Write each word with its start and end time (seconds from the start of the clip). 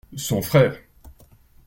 Son 0.15 0.41
frère. 0.41 0.79